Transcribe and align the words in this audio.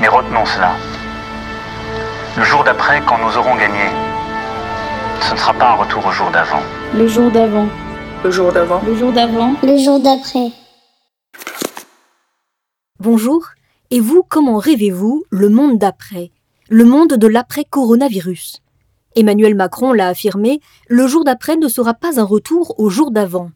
Mais 0.00 0.08
retenons 0.08 0.46
cela. 0.46 0.76
Le 2.36 2.42
jour 2.42 2.64
d'après, 2.64 3.02
quand 3.06 3.18
nous 3.18 3.36
aurons 3.36 3.54
gagné, 3.56 3.84
ce 5.20 5.34
ne 5.34 5.38
sera 5.38 5.52
pas 5.52 5.72
un 5.72 5.74
retour 5.74 6.06
au 6.06 6.10
jour 6.10 6.30
d'avant. 6.30 6.62
Le 6.94 7.06
jour 7.06 7.30
d'avant. 7.30 7.68
Le 8.24 8.30
jour 8.30 8.50
d'avant. 8.50 8.80
Le 8.86 8.94
jour 8.94 9.12
d'avant. 9.12 9.54
Le 9.62 9.76
jour 9.76 10.00
d'après. 10.00 10.52
Bonjour. 12.98 13.48
Et 13.90 14.00
vous, 14.00 14.22
comment 14.26 14.56
rêvez-vous 14.56 15.24
le 15.28 15.50
monde 15.50 15.76
d'après? 15.78 16.30
Le 16.70 16.84
monde 16.84 17.14
de 17.14 17.26
l'après-coronavirus 17.26 18.62
Emmanuel 19.16 19.54
Macron 19.54 19.92
l'a 19.92 20.08
affirmé, 20.08 20.60
le 20.88 21.06
jour 21.08 21.24
d'après 21.24 21.56
ne 21.56 21.68
sera 21.68 21.92
pas 21.92 22.18
un 22.18 22.24
retour 22.24 22.78
au 22.78 22.88
jour 22.88 23.10
d'avant. 23.10 23.50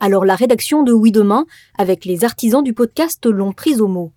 Alors 0.00 0.24
la 0.24 0.34
rédaction 0.34 0.82
de 0.82 0.92
Oui 0.92 1.12
Demain, 1.12 1.46
avec 1.78 2.04
les 2.04 2.24
artisans 2.24 2.62
du 2.62 2.74
podcast, 2.74 3.24
l'ont 3.24 3.52
prise 3.52 3.80
au 3.80 3.88
mot. 3.88 4.12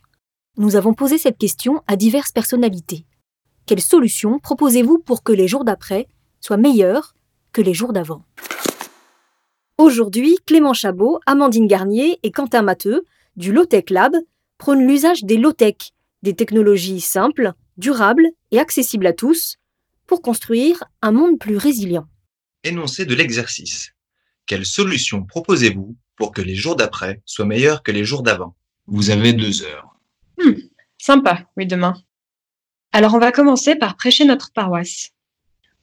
Nous 0.57 0.75
avons 0.75 0.93
posé 0.93 1.17
cette 1.17 1.37
question 1.37 1.81
à 1.87 1.95
diverses 1.95 2.33
personnalités. 2.33 3.05
Quelles 3.65 3.81
solutions 3.81 4.37
proposez-vous 4.37 4.99
pour 4.99 5.23
que 5.23 5.31
les 5.31 5.47
jours 5.47 5.63
d'après 5.63 6.09
soient 6.41 6.57
meilleurs 6.57 7.15
que 7.53 7.61
les 7.61 7.73
jours 7.73 7.93
d'avant? 7.93 8.25
Aujourd'hui, 9.77 10.37
Clément 10.45 10.73
Chabot, 10.73 11.19
Amandine 11.25 11.67
Garnier 11.67 12.19
et 12.23 12.31
Quentin 12.31 12.63
Matteux, 12.63 13.05
du 13.37 13.53
Low-Tech 13.53 13.85
Lab, 13.89 14.13
prônent 14.57 14.85
l'usage 14.85 15.23
des 15.23 15.37
low-tech, 15.37 15.93
des 16.21 16.35
technologies 16.35 16.99
simples, 16.99 17.53
durables 17.77 18.27
et 18.51 18.59
accessibles 18.59 19.07
à 19.07 19.13
tous, 19.13 19.55
pour 20.05 20.21
construire 20.21 20.83
un 21.01 21.13
monde 21.13 21.39
plus 21.39 21.55
résilient. 21.55 22.07
Énoncé 22.65 23.05
de 23.05 23.15
l'exercice. 23.15 23.93
Quelle 24.45 24.65
solution 24.65 25.23
proposez-vous 25.23 25.95
pour 26.17 26.33
que 26.33 26.41
les 26.41 26.55
jours 26.55 26.75
d'après 26.75 27.21
soient 27.25 27.45
meilleurs 27.45 27.83
que 27.83 27.91
les 27.93 28.03
jours 28.03 28.21
d'avant? 28.21 28.57
Vous 28.87 29.11
avez 29.11 29.31
deux 29.31 29.63
heures. 29.63 29.90
Sympa, 31.01 31.49
oui, 31.57 31.65
demain. 31.65 31.95
Alors 32.91 33.15
on 33.15 33.19
va 33.19 33.31
commencer 33.31 33.75
par 33.75 33.97
prêcher 33.97 34.23
notre 34.23 34.53
paroisse. 34.53 35.09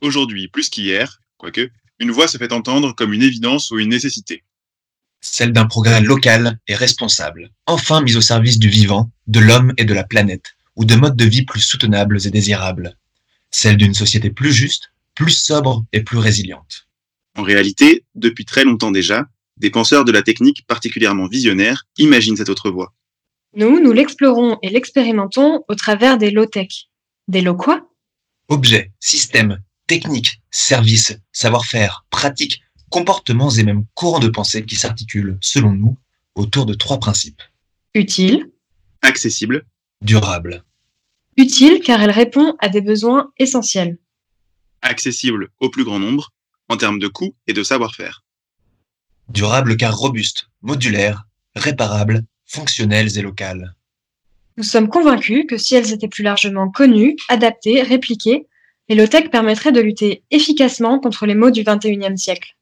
Aujourd'hui, 0.00 0.46
plus 0.46 0.68
qu'hier, 0.68 1.20
quoique, 1.38 1.72
une 1.98 2.12
voix 2.12 2.28
se 2.28 2.38
fait 2.38 2.52
entendre 2.52 2.94
comme 2.94 3.12
une 3.12 3.24
évidence 3.24 3.72
ou 3.72 3.80
une 3.80 3.88
nécessité. 3.88 4.44
Celle 5.20 5.52
d'un 5.52 5.66
progrès 5.66 6.00
local 6.00 6.60
et 6.68 6.76
responsable, 6.76 7.50
enfin 7.66 8.00
mis 8.00 8.14
au 8.14 8.20
service 8.20 8.60
du 8.60 8.68
vivant, 8.68 9.10
de 9.26 9.40
l'homme 9.40 9.74
et 9.76 9.84
de 9.84 9.92
la 9.92 10.04
planète, 10.04 10.54
ou 10.76 10.84
de 10.84 10.94
modes 10.94 11.16
de 11.16 11.24
vie 11.24 11.44
plus 11.44 11.62
soutenables 11.62 12.24
et 12.24 12.30
désirables. 12.30 12.96
Celle 13.50 13.76
d'une 13.76 13.94
société 13.94 14.30
plus 14.30 14.52
juste, 14.52 14.92
plus 15.16 15.36
sobre 15.36 15.84
et 15.92 16.04
plus 16.04 16.18
résiliente. 16.18 16.86
En 17.36 17.42
réalité, 17.42 18.04
depuis 18.14 18.44
très 18.44 18.62
longtemps 18.62 18.92
déjà, 18.92 19.26
des 19.56 19.70
penseurs 19.70 20.04
de 20.04 20.12
la 20.12 20.22
technique 20.22 20.64
particulièrement 20.68 21.26
visionnaires 21.26 21.88
imaginent 21.96 22.36
cette 22.36 22.50
autre 22.50 22.70
voie. 22.70 22.94
Nous, 23.54 23.80
nous 23.80 23.92
l'explorons 23.92 24.58
et 24.62 24.68
l'expérimentons 24.68 25.64
au 25.68 25.74
travers 25.74 26.18
des 26.18 26.30
low-tech. 26.30 26.88
Des 27.28 27.40
low 27.40 27.56
quoi? 27.56 27.88
Objets, 28.48 28.92
systèmes, 29.00 29.62
techniques, 29.86 30.42
services, 30.50 31.18
savoir-faire, 31.32 32.06
pratiques, 32.10 32.60
comportements 32.90 33.50
et 33.50 33.62
même 33.62 33.84
courants 33.94 34.20
de 34.20 34.28
pensée 34.28 34.64
qui 34.64 34.76
s'articulent, 34.76 35.38
selon 35.40 35.72
nous, 35.72 35.98
autour 36.34 36.66
de 36.66 36.74
trois 36.74 36.98
principes. 36.98 37.42
Utile. 37.94 38.50
Accessible. 39.02 39.66
Durable. 40.02 40.64
Utile 41.36 41.80
car 41.80 42.02
elle 42.02 42.10
répond 42.10 42.54
à 42.58 42.68
des 42.68 42.80
besoins 42.80 43.32
essentiels. 43.38 43.98
Accessible 44.82 45.48
au 45.60 45.70
plus 45.70 45.84
grand 45.84 45.98
nombre, 45.98 46.32
en 46.68 46.76
termes 46.76 46.98
de 46.98 47.08
coût 47.08 47.34
et 47.46 47.52
de 47.52 47.62
savoir-faire. 47.62 48.24
Durable 49.28 49.76
car 49.76 49.96
robuste, 49.96 50.48
modulaire, 50.62 51.24
réparable, 51.54 52.24
fonctionnelles 52.48 53.16
et 53.16 53.22
locales. 53.22 53.74
Nous 54.56 54.64
sommes 54.64 54.88
convaincus 54.88 55.44
que 55.48 55.56
si 55.56 55.76
elles 55.76 55.92
étaient 55.92 56.08
plus 56.08 56.24
largement 56.24 56.68
connues, 56.68 57.16
adaptées, 57.28 57.82
répliquées, 57.82 58.46
les 58.88 58.96
low-tech 58.96 59.30
permettraient 59.30 59.70
de 59.70 59.80
lutter 59.80 60.24
efficacement 60.30 60.98
contre 60.98 61.26
les 61.26 61.34
maux 61.34 61.50
du 61.50 61.62
XXIe 61.62 62.18
siècle. 62.18 62.56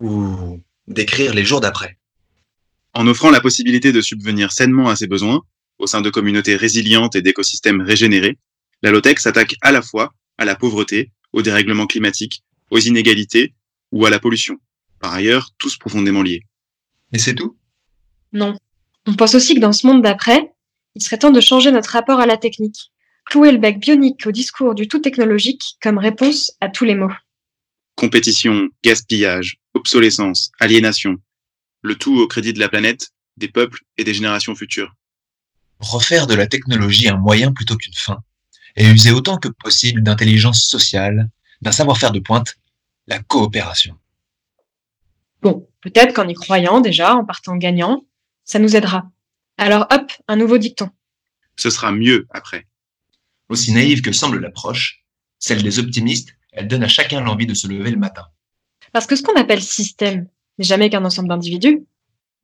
Ou 0.00 0.60
d'écrire 0.88 1.34
les 1.34 1.44
jours 1.44 1.60
d'après. 1.60 1.98
En 2.94 3.06
offrant 3.06 3.30
la 3.30 3.40
possibilité 3.40 3.92
de 3.92 4.00
subvenir 4.00 4.50
sainement 4.50 4.88
à 4.88 4.96
ses 4.96 5.06
besoins, 5.06 5.42
au 5.78 5.86
sein 5.86 6.00
de 6.00 6.10
communautés 6.10 6.56
résilientes 6.56 7.14
et 7.14 7.22
d'écosystèmes 7.22 7.82
régénérés, 7.82 8.38
la 8.82 8.90
low-tech 8.90 9.18
s'attaque 9.18 9.54
à 9.60 9.72
la 9.72 9.82
fois 9.82 10.12
à 10.38 10.44
la 10.44 10.56
pauvreté, 10.56 11.12
au 11.32 11.42
dérèglement 11.42 11.86
climatique, 11.86 12.42
aux 12.70 12.78
inégalités 12.78 13.54
ou 13.92 14.06
à 14.06 14.10
la 14.10 14.18
pollution. 14.18 14.58
Par 14.98 15.12
ailleurs, 15.12 15.50
tous 15.58 15.76
profondément 15.76 16.22
liés. 16.22 16.42
Et 17.12 17.18
c'est 17.18 17.34
tout? 17.34 17.56
Non. 18.32 18.56
On 19.06 19.14
pense 19.14 19.34
aussi 19.34 19.54
que 19.54 19.60
dans 19.60 19.72
ce 19.72 19.86
monde 19.86 20.02
d'après, 20.02 20.52
il 20.94 21.02
serait 21.02 21.18
temps 21.18 21.30
de 21.30 21.40
changer 21.40 21.72
notre 21.72 21.90
rapport 21.90 22.20
à 22.20 22.26
la 22.26 22.36
technique, 22.36 22.92
clouer 23.26 23.52
le 23.52 23.58
bec 23.58 23.80
bionique 23.80 24.26
au 24.26 24.32
discours 24.32 24.74
du 24.74 24.86
tout 24.86 25.00
technologique 25.00 25.76
comme 25.82 25.98
réponse 25.98 26.52
à 26.60 26.68
tous 26.68 26.84
les 26.84 26.94
maux. 26.94 27.12
Compétition, 27.96 28.68
gaspillage, 28.84 29.58
obsolescence, 29.74 30.50
aliénation, 30.60 31.16
le 31.82 31.96
tout 31.96 32.16
au 32.18 32.26
crédit 32.28 32.52
de 32.52 32.60
la 32.60 32.68
planète, 32.68 33.10
des 33.36 33.48
peuples 33.48 33.80
et 33.96 34.04
des 34.04 34.14
générations 34.14 34.54
futures. 34.54 34.94
Refaire 35.80 36.26
de 36.26 36.34
la 36.34 36.46
technologie 36.46 37.08
un 37.08 37.16
moyen 37.16 37.52
plutôt 37.52 37.76
qu'une 37.76 37.94
fin, 37.94 38.22
et 38.76 38.88
user 38.88 39.10
autant 39.10 39.36
que 39.36 39.48
possible 39.48 40.02
d'intelligence 40.02 40.64
sociale, 40.64 41.28
d'un 41.60 41.72
savoir-faire 41.72 42.12
de 42.12 42.20
pointe, 42.20 42.54
la 43.08 43.18
coopération. 43.18 43.96
Bon, 45.42 45.68
peut-être 45.80 46.14
qu'en 46.14 46.28
y 46.28 46.34
croyant 46.34 46.80
déjà, 46.80 47.16
en 47.16 47.24
partant 47.24 47.56
gagnant, 47.56 48.04
ça 48.44 48.58
nous 48.58 48.76
aidera. 48.76 49.10
Alors 49.58 49.86
hop, 49.90 50.12
un 50.28 50.36
nouveau 50.36 50.58
dicton. 50.58 50.90
Ce 51.56 51.70
sera 51.70 51.92
mieux 51.92 52.26
après. 52.30 52.66
Aussi 53.48 53.72
naïve 53.72 54.00
que 54.00 54.12
semble 54.12 54.40
l'approche, 54.40 55.04
celle 55.38 55.62
des 55.62 55.78
optimistes, 55.78 56.34
elle 56.52 56.68
donne 56.68 56.82
à 56.82 56.88
chacun 56.88 57.20
l'envie 57.20 57.46
de 57.46 57.54
se 57.54 57.66
lever 57.66 57.90
le 57.90 57.96
matin. 57.96 58.26
Parce 58.92 59.06
que 59.06 59.16
ce 59.16 59.22
qu'on 59.22 59.40
appelle 59.40 59.62
système 59.62 60.28
n'est 60.58 60.64
jamais 60.64 60.90
qu'un 60.90 61.04
ensemble 61.04 61.28
d'individus. 61.28 61.84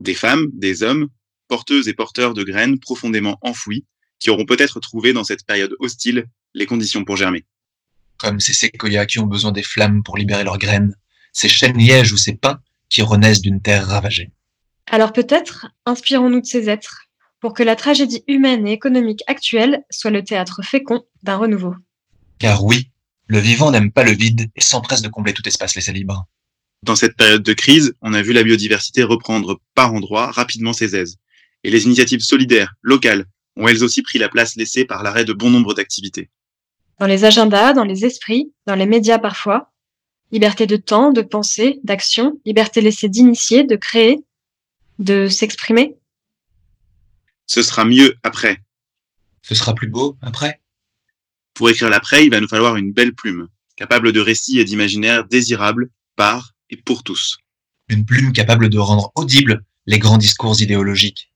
Des 0.00 0.14
femmes, 0.14 0.46
des 0.52 0.82
hommes, 0.82 1.08
porteuses 1.48 1.88
et 1.88 1.94
porteurs 1.94 2.34
de 2.34 2.44
graines 2.44 2.78
profondément 2.78 3.38
enfouies, 3.42 3.86
qui 4.18 4.30
auront 4.30 4.46
peut-être 4.46 4.80
trouvé 4.80 5.12
dans 5.12 5.24
cette 5.24 5.44
période 5.44 5.74
hostile 5.78 6.26
les 6.54 6.66
conditions 6.66 7.04
pour 7.04 7.16
germer. 7.16 7.44
Comme 8.16 8.40
ces 8.40 8.52
séquoias 8.52 9.06
qui 9.06 9.18
ont 9.18 9.26
besoin 9.26 9.52
des 9.52 9.62
flammes 9.62 10.02
pour 10.02 10.16
libérer 10.16 10.44
leurs 10.44 10.58
graines, 10.58 10.94
ces 11.32 11.48
chênes 11.48 11.78
lièges 11.78 12.12
ou 12.12 12.16
ces 12.16 12.34
pins 12.34 12.60
qui 12.88 13.02
renaissent 13.02 13.42
d'une 13.42 13.62
terre 13.62 13.86
ravagée. 13.86 14.32
Alors 14.90 15.12
peut-être 15.12 15.68
inspirons-nous 15.86 16.40
de 16.40 16.46
ces 16.46 16.70
êtres 16.70 17.02
pour 17.40 17.52
que 17.54 17.62
la 17.62 17.76
tragédie 17.76 18.24
humaine 18.26 18.66
et 18.66 18.72
économique 18.72 19.22
actuelle 19.26 19.84
soit 19.90 20.10
le 20.10 20.24
théâtre 20.24 20.62
fécond 20.64 21.04
d'un 21.22 21.36
renouveau. 21.36 21.74
Car 22.38 22.64
oui, 22.64 22.90
le 23.26 23.38
vivant 23.38 23.70
n'aime 23.70 23.92
pas 23.92 24.04
le 24.04 24.12
vide 24.12 24.50
et 24.56 24.60
s'empresse 24.60 25.02
de 25.02 25.08
combler 25.08 25.34
tout 25.34 25.46
espace 25.46 25.74
laissé 25.74 25.92
libre. 25.92 26.26
Dans 26.82 26.96
cette 26.96 27.16
période 27.16 27.42
de 27.42 27.52
crise, 27.52 27.94
on 28.02 28.14
a 28.14 28.22
vu 28.22 28.32
la 28.32 28.42
biodiversité 28.42 29.02
reprendre 29.02 29.60
par 29.74 29.92
endroits 29.92 30.30
rapidement 30.30 30.72
ses 30.72 30.96
aises. 30.96 31.16
Et 31.64 31.70
les 31.70 31.84
initiatives 31.84 32.20
solidaires, 32.20 32.74
locales, 32.82 33.26
ont 33.56 33.66
elles 33.66 33.82
aussi 33.82 34.02
pris 34.02 34.18
la 34.18 34.28
place 34.28 34.56
laissée 34.56 34.84
par 34.84 35.02
l'arrêt 35.02 35.24
de 35.24 35.32
bon 35.32 35.50
nombre 35.50 35.74
d'activités. 35.74 36.30
Dans 37.00 37.06
les 37.06 37.24
agendas, 37.24 37.72
dans 37.72 37.84
les 37.84 38.04
esprits, 38.04 38.52
dans 38.66 38.76
les 38.76 38.86
médias 38.86 39.18
parfois, 39.18 39.72
liberté 40.30 40.66
de 40.66 40.76
temps, 40.76 41.10
de 41.10 41.22
penser, 41.22 41.80
d'action, 41.82 42.40
liberté 42.44 42.80
laissée 42.80 43.08
d'initier, 43.08 43.64
de 43.64 43.76
créer, 43.76 44.24
de 44.98 45.28
s'exprimer? 45.28 45.96
Ce 47.46 47.62
sera 47.62 47.84
mieux 47.84 48.16
après. 48.22 48.62
Ce 49.42 49.54
sera 49.54 49.74
plus 49.74 49.88
beau 49.88 50.16
après? 50.22 50.60
Pour 51.54 51.70
écrire 51.70 51.90
l'après, 51.90 52.24
il 52.24 52.30
va 52.30 52.40
nous 52.40 52.48
falloir 52.48 52.76
une 52.76 52.92
belle 52.92 53.14
plume, 53.14 53.48
capable 53.76 54.12
de 54.12 54.20
récits 54.20 54.58
et 54.58 54.64
d'imaginaires 54.64 55.26
désirables 55.26 55.90
par 56.16 56.52
et 56.70 56.76
pour 56.76 57.02
tous. 57.02 57.38
Une 57.88 58.04
plume 58.04 58.32
capable 58.32 58.68
de 58.68 58.78
rendre 58.78 59.12
audibles 59.14 59.64
les 59.86 59.98
grands 59.98 60.18
discours 60.18 60.60
idéologiques. 60.60 61.32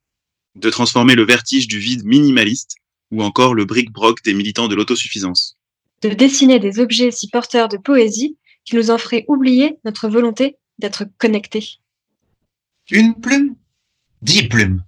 De 0.55 0.69
transformer 0.69 1.15
le 1.15 1.25
vertige 1.25 1.67
du 1.67 1.79
vide 1.79 2.05
minimaliste 2.05 2.77
ou 3.11 3.23
encore 3.23 3.55
le 3.55 3.65
bric-broc 3.65 4.23
des 4.23 4.35
militants 4.35 4.69
de 4.69 4.75
l'autosuffisance. 4.75 5.57
De 6.03 6.11
dessiner 6.11 6.59
des 6.59 6.79
objets 6.79 7.11
si 7.11 7.29
porteurs 7.29 7.69
de 7.69 7.79
poésie 7.79 8.37
qui 8.65 8.77
nous 8.77 8.91
en 8.91 8.99
feraient 8.99 9.25
oublier 9.29 9.79
notre 9.85 10.09
volonté 10.09 10.57
d'être 10.79 11.05
connectés. 11.19 11.79
Une 12.95 13.15
plume 13.15 13.57
Dix 14.21 14.49
plumes 14.49 14.85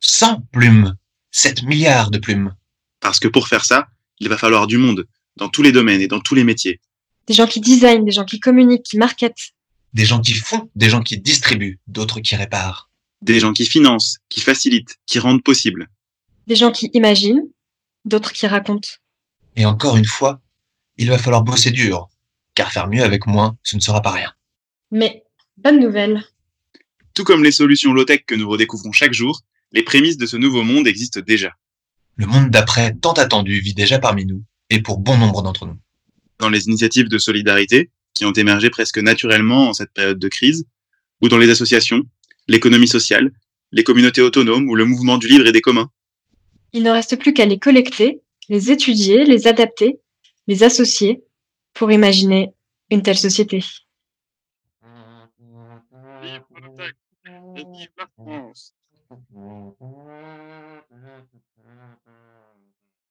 100 0.00 0.42
plumes 0.52 0.94
7 1.30 1.62
milliards 1.62 2.10
de 2.10 2.18
plumes 2.18 2.54
Parce 3.00 3.18
que 3.18 3.26
pour 3.26 3.48
faire 3.48 3.64
ça, 3.64 3.88
il 4.20 4.28
va 4.28 4.36
falloir 4.36 4.66
du 4.66 4.76
monde, 4.76 5.06
dans 5.36 5.48
tous 5.48 5.62
les 5.62 5.72
domaines 5.72 6.02
et 6.02 6.08
dans 6.08 6.20
tous 6.20 6.34
les 6.34 6.44
métiers. 6.44 6.78
Des 7.26 7.32
gens 7.32 7.46
qui 7.46 7.60
designent, 7.60 8.04
des 8.04 8.12
gens 8.12 8.26
qui 8.26 8.38
communiquent, 8.38 8.82
qui 8.82 8.98
marketent. 8.98 9.54
Des 9.94 10.04
gens 10.04 10.20
qui 10.20 10.34
font, 10.34 10.68
des 10.74 10.90
gens 10.90 11.00
qui 11.00 11.18
distribuent, 11.18 11.80
d'autres 11.86 12.20
qui 12.20 12.36
réparent. 12.36 12.90
Des 13.22 13.40
gens 13.40 13.54
qui 13.54 13.64
financent, 13.64 14.18
qui 14.28 14.42
facilitent, 14.42 14.98
qui 15.06 15.18
rendent 15.18 15.42
possible. 15.42 15.88
Des 16.48 16.54
gens 16.54 16.70
qui 16.70 16.90
imaginent, 16.92 17.48
d'autres 18.04 18.34
qui 18.34 18.46
racontent. 18.46 18.90
Et 19.56 19.64
encore 19.64 19.96
une 19.96 20.04
fois, 20.04 20.42
il 20.98 21.08
va 21.08 21.16
falloir 21.16 21.44
bosser 21.44 21.70
dur, 21.70 22.10
car 22.54 22.70
faire 22.72 22.88
mieux 22.88 23.02
avec 23.02 23.26
moins, 23.26 23.56
ce 23.62 23.74
ne 23.74 23.80
sera 23.80 24.02
pas 24.02 24.12
rien. 24.12 24.34
Mais, 24.90 25.24
bonne 25.56 25.80
nouvelle. 25.80 26.22
Tout 27.18 27.24
comme 27.24 27.42
les 27.42 27.50
solutions 27.50 27.92
low-tech 27.92 28.20
que 28.28 28.36
nous 28.36 28.48
redécouvrons 28.48 28.92
chaque 28.92 29.12
jour, 29.12 29.40
les 29.72 29.82
prémices 29.82 30.18
de 30.18 30.24
ce 30.24 30.36
nouveau 30.36 30.62
monde 30.62 30.86
existent 30.86 31.18
déjà. 31.18 31.50
Le 32.14 32.26
monde 32.26 32.48
d'après, 32.50 32.94
tant 32.94 33.14
attendu, 33.14 33.58
vit 33.58 33.74
déjà 33.74 33.98
parmi 33.98 34.24
nous, 34.24 34.44
et 34.70 34.80
pour 34.80 34.98
bon 34.98 35.18
nombre 35.18 35.42
d'entre 35.42 35.66
nous. 35.66 35.76
Dans 36.38 36.48
les 36.48 36.66
initiatives 36.66 37.08
de 37.08 37.18
solidarité, 37.18 37.90
qui 38.14 38.24
ont 38.24 38.30
émergé 38.30 38.70
presque 38.70 38.98
naturellement 38.98 39.70
en 39.70 39.72
cette 39.72 39.92
période 39.92 40.20
de 40.20 40.28
crise, 40.28 40.64
ou 41.20 41.28
dans 41.28 41.38
les 41.38 41.50
associations, 41.50 42.04
l'économie 42.46 42.86
sociale, 42.86 43.32
les 43.72 43.82
communautés 43.82 44.22
autonomes 44.22 44.68
ou 44.68 44.76
le 44.76 44.84
mouvement 44.84 45.18
du 45.18 45.26
livre 45.26 45.48
et 45.48 45.52
des 45.52 45.60
communs. 45.60 45.90
Il 46.72 46.84
ne 46.84 46.90
reste 46.90 47.18
plus 47.18 47.32
qu'à 47.32 47.46
les 47.46 47.58
collecter, 47.58 48.20
les 48.48 48.70
étudier, 48.70 49.24
les 49.24 49.48
adapter, 49.48 49.98
les 50.46 50.62
associer 50.62 51.24
pour 51.74 51.90
imaginer 51.90 52.52
une 52.92 53.02
telle 53.02 53.18
société. 53.18 53.64
et 57.58 57.68
tu. 57.72 57.90